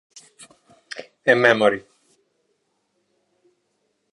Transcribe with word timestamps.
A 1.31 1.35
memory". 1.35 1.85